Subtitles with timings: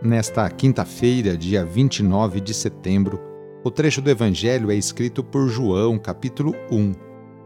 [0.00, 3.20] Nesta quinta-feira, dia 29 de setembro,
[3.64, 6.92] o trecho do Evangelho é escrito por João, capítulo 1,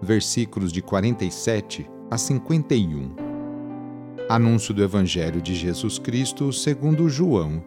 [0.03, 3.17] versículos de 47 a 51.
[4.29, 7.65] Anúncio do Evangelho de Jesus Cristo segundo João.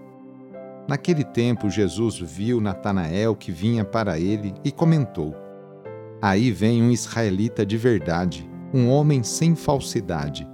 [0.88, 5.36] Naquele tempo, Jesus viu Natanael que vinha para ele e comentou:
[6.22, 10.48] Aí vem um israelita de verdade, um homem sem falsidade.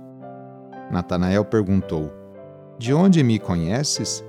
[0.89, 2.21] Natanael perguntou:
[2.81, 4.25] de onde me conheces?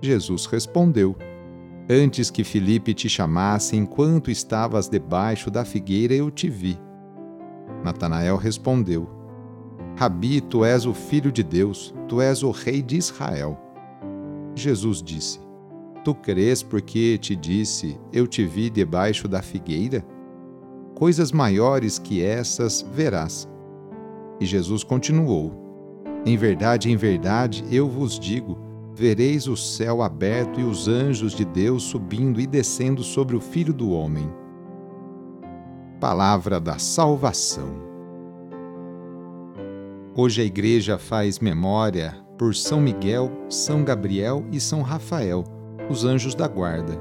[0.00, 1.16] Jesus respondeu:
[1.88, 6.78] Antes que Filipe te chamasse, enquanto estavas debaixo da figueira, eu te vi.
[7.82, 9.08] Natanael respondeu:
[9.96, 13.58] Rabi, tu és o filho de Deus, tu és o rei de Israel.
[14.54, 15.40] Jesus disse:
[16.04, 20.04] Tu crês porque te disse, eu te vi debaixo da figueira?
[20.94, 23.48] Coisas maiores que essas verás.
[24.40, 25.68] E Jesus continuou:
[26.24, 28.58] em verdade, em verdade, eu vos digo:
[28.98, 33.72] vereis o céu aberto e os anjos de Deus subindo e descendo sobre o Filho
[33.72, 34.28] do Homem.
[36.00, 37.86] Palavra da Salvação.
[40.16, 45.44] Hoje a Igreja faz memória por São Miguel, São Gabriel e São Rafael,
[45.88, 46.98] os anjos da guarda.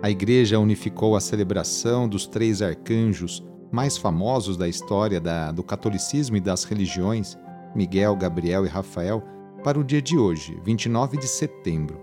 [0.00, 6.36] A Igreja unificou a celebração dos três arcanjos mais famosos da história da, do catolicismo
[6.36, 7.36] e das religiões
[7.74, 9.33] Miguel, Gabriel e Rafael,
[9.64, 11.98] para o dia de hoje, 29 de setembro.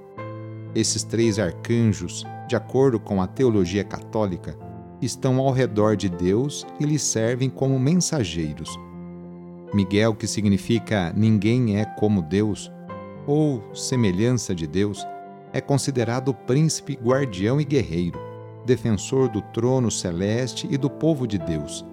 [0.73, 4.57] Esses três arcanjos, de acordo com a teologia católica,
[4.99, 8.79] estão ao redor de Deus e lhe servem como mensageiros.
[9.71, 12.71] Miguel, que significa ninguém é como Deus,
[13.27, 15.05] ou semelhança de Deus,
[15.53, 18.19] é considerado príncipe guardião e guerreiro,
[18.65, 21.85] defensor do trono celeste e do povo de Deus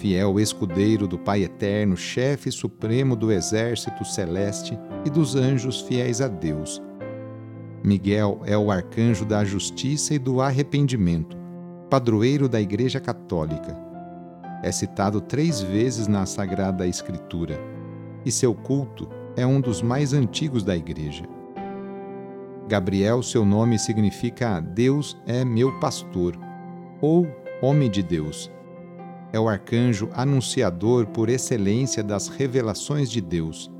[0.00, 6.28] fiel escudeiro do Pai Eterno, chefe supremo do exército celeste e dos anjos fiéis a
[6.28, 6.82] Deus.
[7.84, 11.36] Miguel é o arcanjo da justiça e do arrependimento,
[11.90, 13.76] padroeiro da Igreja Católica.
[14.62, 17.60] É citado três vezes na Sagrada Escritura,
[18.24, 19.06] e seu culto
[19.36, 21.24] é um dos mais antigos da Igreja.
[22.66, 26.38] Gabriel, seu nome significa Deus é meu pastor,
[27.02, 27.26] ou
[27.60, 28.50] Homem de Deus
[29.32, 33.70] é o arcanjo anunciador por excelência das revelações de Deus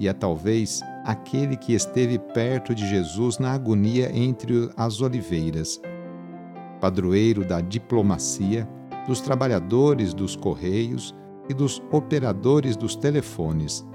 [0.00, 5.78] e é talvez aquele que esteve perto de Jesus na agonia entre as oliveiras.
[6.80, 8.66] Padroeiro da diplomacia,
[9.06, 11.14] dos trabalhadores dos correios
[11.50, 13.86] e dos operadores dos telefones.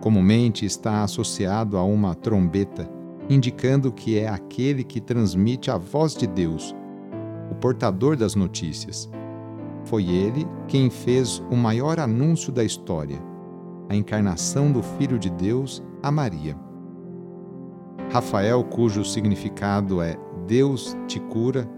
[0.00, 2.88] Comumente está associado a uma trombeta,
[3.28, 6.74] indicando que é aquele que transmite a voz de Deus,
[7.50, 9.10] o portador das notícias.
[9.84, 13.18] Foi ele quem fez o maior anúncio da história,
[13.88, 16.56] a encarnação do Filho de Deus a Maria.
[18.10, 21.68] Rafael, cujo significado é Deus te cura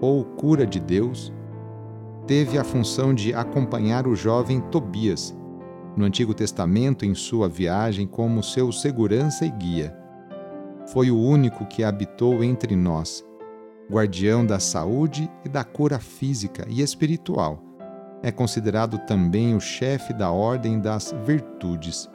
[0.00, 1.32] ou cura de Deus,
[2.26, 5.36] teve a função de acompanhar o jovem Tobias
[5.96, 9.96] no Antigo Testamento em sua viagem como seu segurança e guia.
[10.92, 13.27] Foi o único que habitou entre nós
[13.90, 17.62] guardião da saúde e da cura física e espiritual.
[18.22, 22.10] É considerado também o chefe da ordem das virtudes.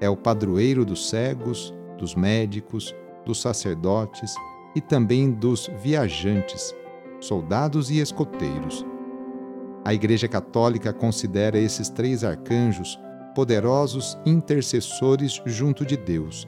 [0.00, 2.94] É o padroeiro dos cegos, dos médicos,
[3.24, 4.34] dos sacerdotes
[4.74, 6.74] e também dos viajantes,
[7.20, 8.86] soldados e escoteiros.
[9.84, 12.98] A Igreja Católica considera esses três arcanjos
[13.34, 16.46] poderosos intercessores junto de Deus.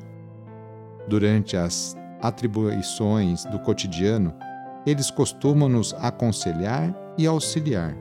[1.07, 4.35] Durante as atribuições do cotidiano,
[4.87, 7.97] eles costumam nos aconselhar e auxiliar,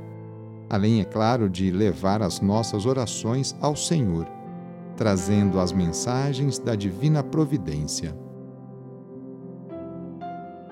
[0.70, 4.28] além, é claro, de levar as nossas orações ao Senhor,
[4.96, 8.18] trazendo as mensagens da divina providência.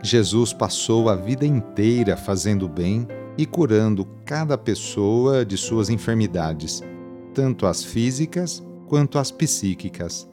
[0.02, 3.08] Jesus passou a vida inteira fazendo bem
[3.38, 6.82] e curando cada pessoa de suas enfermidades,
[7.34, 10.30] tanto as físicas quanto as psíquicas.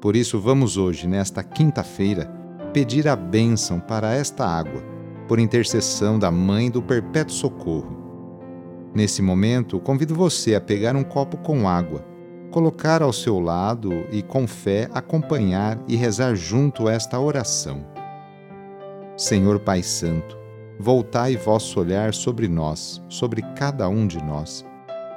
[0.00, 2.30] Por isso, vamos hoje, nesta quinta-feira,
[2.72, 4.80] pedir a bênção para esta água,
[5.26, 7.98] por intercessão da Mãe do Perpétuo Socorro.
[8.94, 12.04] Nesse momento, convido você a pegar um copo com água,
[12.52, 17.84] colocar ao seu lado e, com fé, acompanhar e rezar junto esta oração.
[19.16, 20.38] Senhor Pai Santo,
[20.78, 24.64] voltai vosso olhar sobre nós, sobre cada um de nós,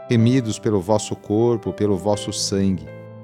[0.10, 3.01] remidos pelo vosso corpo, pelo vosso sangue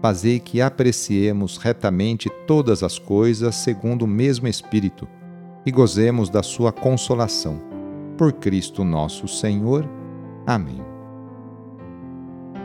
[0.00, 5.08] fazei que apreciemos retamente todas as coisas segundo o mesmo Espírito
[5.66, 7.60] e gozemos da sua consolação.
[8.16, 9.88] Por Cristo nosso Senhor.
[10.46, 10.82] Amém.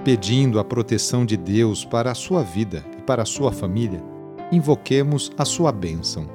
[0.03, 4.03] Pedindo a proteção de Deus para a sua vida e para a sua família,
[4.51, 6.29] invoquemos a sua bênção.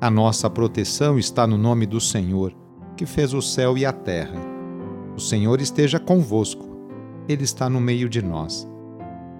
[0.00, 2.54] A nossa proteção está no nome do Senhor
[2.96, 4.40] que fez o céu e a terra.
[5.16, 6.64] O Senhor esteja convosco,
[7.28, 8.68] Ele está no meio de nós.